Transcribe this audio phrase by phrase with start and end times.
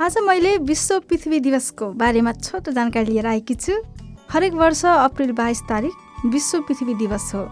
[0.00, 3.72] आज मैले विश्व पृथ्वी दिवसको बारेमा छोटो जानकारी लिएर आएकी छु।
[4.30, 7.42] हरेक वर्ष अप्रिल बाइस तारिक विश्व पृथ्वी दिवस हो।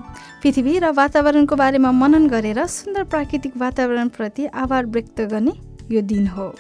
[0.43, 5.53] पृथ्वी र वातावरणको बारेमा मनन गरेर सुन्दर प्राकृतिक वातावरणप्रति आभार व्यक्त गर्ने
[5.91, 6.53] यो दिन हो।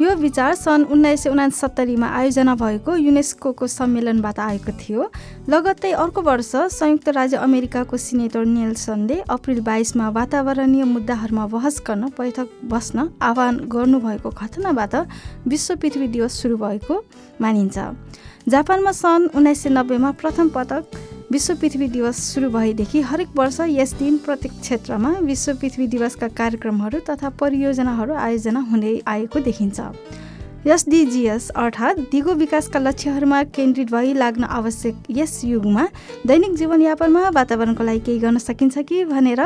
[0.00, 5.10] यो विचार सन् उन्नाइस सय उनासत्तरीमा आयोजना भएको युनेस्को सम्मेलनबाट आएको थियो।
[5.48, 12.48] लगत्तै अर्को वर्ष संयुक्त राज्य अमेरिकाको सिनेटर नेल्सनले अप्रिल बाइसमा वातावरणीय मुद्दाहरूमा बहस गर्न बैठक
[12.64, 14.94] बस्न आह्वान गर्नुभएको घटनाबाट
[15.48, 17.02] विश्व पृथ्वी दिवस सुरु भएको
[17.40, 17.78] मानिन्छ।
[18.48, 20.84] जापानमा सन् उन्नाइस सय नब्बेमा प्रथम पटक
[21.32, 26.98] विश्व पृथ्वी दिवस सुरु भएदेखि हरेक वर्ष यस दिन प्रत्येक क्षेत्रमा विश्व पृथ्वी दिवसका कार्यक्रमहरू
[27.08, 29.80] तथा परियोजनाहरू आयोजना हुँदै आएको देखिन्छ।
[30.66, 35.86] एसडिजिएस अर्थात् दिगो विकासका लक्ष्यहरूमा केन्द्रित भई लाग्न आवश्यक यस युगमा
[36.26, 39.42] दैनिक जीवनयापनमा वातावरणको लागि केही गर्न सकिन्छ कि भनेर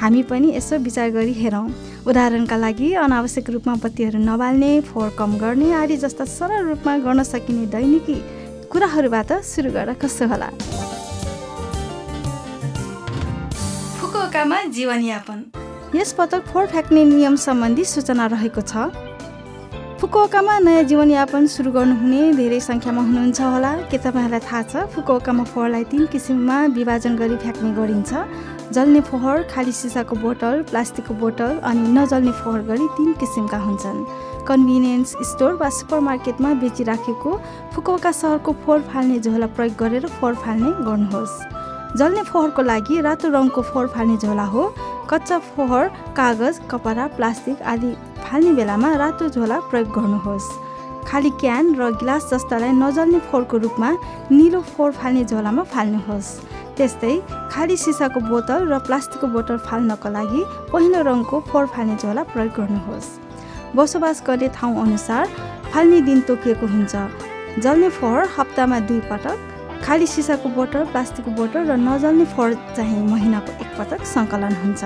[0.00, 1.66] हामी पनि यसो विचार गरी हेरौँ।
[2.06, 7.66] उदाहरणका लागि अनावश्यक रूपमा बत्तीहरू नबाल्ने फोहोर कम गर्ने आदि जस्ता सरल रूपमा गर्न सकिने
[7.74, 8.18] दैनिकी
[8.70, 10.50] कुराहरूबाट सुरु गरेर कस्तो होला।
[14.34, 15.42] फुकुओकामा जीवनयापन
[15.94, 18.90] यस पटक फोहोर फ्याँक्ने नियम सम्बन्धी सूचना रहेको छ।
[20.00, 24.90] फुकुओकामा नयाँ जीवनयापन सुरु गर्नुहुने धेरै सङ्ख्यामा हुनुहुन्छ होला। के तपाईँहरूलाई थाहा छ?
[24.90, 28.10] फुकुओकामा फोहोरलाई तिन किसिममा विभाजन गरी फ्याँक्ने गरिन्छ।
[28.74, 34.04] जल्ने फोहोर खाली सिसाको बोतल प्लास्टिकको बोतल अनि नजल्ने फोहोर गरी तिन किसिमका हुन्छन्।
[34.50, 37.40] कन्भिनियन्स स्टोर वा सुपरमार्केटमा बेचिराखेको
[37.74, 41.62] फुकुओका सहरको फोहोर फाल्ने झोला प्रयोग गरेर फोहोर फाल्ने गर्नुहोस्।
[41.96, 44.62] जल्ने फोहोरको लागि रातो रङको फोहोर फाल्ने झोला हो
[45.10, 50.48] कच्चा फोहोर कागज कपडा प्लास्टिक आदि फाल्ने बेलामा रातो झोला प्रयोग गर्नुहोस्।
[51.06, 53.90] खाली क्यान र गिलास जस्तालाई नजल्ने फोहोरको रूपमा
[54.32, 56.34] निलो फोहोर फाल्ने झोलामा फाल्नुहोस्।
[56.76, 57.14] त्यस्तै
[57.52, 60.42] खाली सिसाको बोतल र प्लास्टिकको बोतल फाल्नको लागि
[60.74, 63.08] पहिलो रङको फोहोर फाल्ने झोला प्रयोग गर्नुहोस्।
[63.76, 65.26] बसोबास गर्ने ठाउँ अनुसार
[65.72, 66.94] फाल्ने दिन तोकिएको हुन्छ।
[67.62, 69.53] जल्ने फोहोर हप्तामा दुई पटक
[69.84, 74.82] खाली सिसाको बोतल प्लास्टिकको बोतल र नजल्ने फोहोर चाहिँ महिनाको एकपटक सङ्कलन हुन्छ।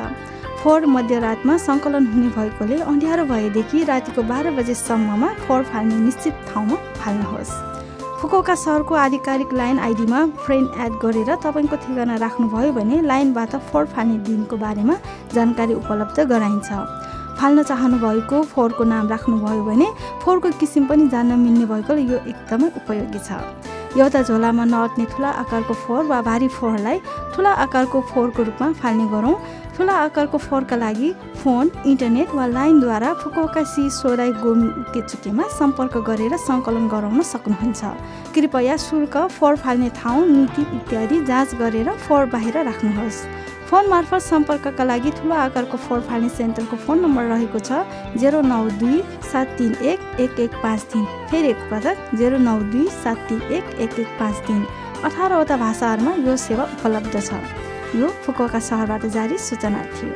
[0.58, 7.52] फोहोर मध्यरातमा सङ्कलन हुने भएकोले अँध्यारो भएदेखि रातिको बाह्र बजेसम्ममा फोहोर फाल्ने निश्चित ठाउँमा फाल्नुहोस्।
[8.18, 14.18] फुकोका सहरको आधिकारिक लाइन आइडीमा फ्रेन्ड एड गरेर तपाईँको ठेगाना राख्नुभयो भने लाइनबाट फोहोर फाल्ने
[14.26, 14.94] दिनको बारेमा
[15.34, 16.68] जानकारी उपलब्ध गराइन्छ।
[17.38, 19.86] फाल्न चाहनुभएको फोहोरको नाम राख्नुभयो भने
[20.26, 23.30] फोहोरको किसिम पनि जान्न मिल्ने भएकोले यो एकदमै उपयोगी छ।
[23.98, 26.98] एउटा झोलामा नअट्ने ठुला आकारको फोहोर वा भारी फोहोरलाई
[27.34, 29.34] ठुला आकारको फोहोरको रूपमा फाल्ने गरौँ।
[29.76, 31.10] ठुला आकारको फोहोरका लागि
[31.42, 37.82] फोन इन्टरनेट वा लाइनद्वारा फुकोकासी सोराई गोकेचुकेमा सम्पर्क गरेर सङ्कलन गराउन सक्नुहुन्छ।
[38.34, 43.18] कृपया शुल्क फोहोर फाल्ने ठाउँ नीति इत्यादि जाँच गरेर फोहोर बाहिर राख्नुहोस्।
[43.68, 47.70] फोन मार्फत सम्पर्कका लागि ठुलो आकारको फोहोर फाल्ने सेन्टरको फोन नम्बर रहेको छ
[48.16, 52.86] जेरो नौ दुई सात तिन एक एक एक पाँच तिन। फेरि एकपटक जेरो नौ दुई
[52.94, 54.64] सात तिन एक एक एक पाँच तिन।
[55.04, 57.30] अठारवटा भाषाहरूमा यो सेवा उपलब्ध छ।
[57.96, 60.12] यो फुकुका सहरबाट जारी सूचना थियो।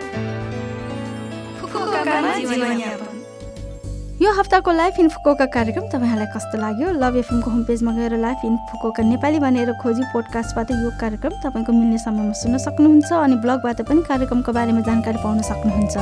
[4.22, 6.90] यो हप्ताको लाइफ इन फुकोका कार्यक्रम तपाईँहरूलाई कस्तो लाग्यो?
[6.94, 11.72] लभ एफएमको होम पेजमा गएर लाइफ इन फुकोका नेपाली भनेर खोजी पोडकास्टबाट यो कार्यक्रम तपाईँको
[11.72, 15.96] मिल्ने समयमा सुन्न सक्नुहुन्छ अनि ब्लगबाट पनि कार्यक्रमको बारेमा जानकारी पाउन सक्नुहुन्छ।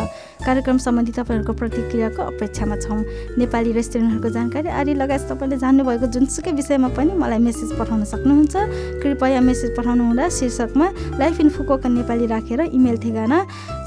[0.44, 3.00] कार्यक्रम सम्बन्धी तपाईँहरूको प्रतिक्रियाको अपेक्षामा छौँ।
[3.40, 9.40] नेपाली रेस्टुरेन्टहरूको जानकारी आदि लगायत तपाईँले जान्नुभएको जुनसुकै विषयमा पनि मलाई मेसेज पठाउन सक्नुहुन्छ। कृपया
[9.40, 13.38] मेसेज पठाउनु हुँदा शीर्षकमा लाइफ इन फुकोका नेपाली राखेर इमेल ठेगाना।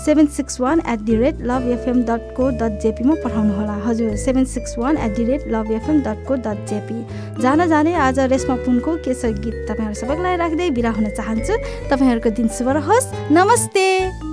[0.05, 4.45] Seven six one at the rate love FM dot co dot जेपीमा पठाउनुहोला हजुर seven
[4.45, 8.55] six one at the rate love FM dot co dot JP जान जाने आज रेशमा
[8.65, 11.57] पुनको केसर गीत तपाईँहरू सबैलाई राख्दै बिरा हुन चाहन्छु
[11.89, 14.32] तपाईँहरूको दिन शुभ रहोस् नमस्ते